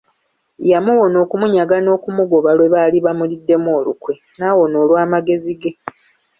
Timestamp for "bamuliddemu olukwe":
3.05-4.13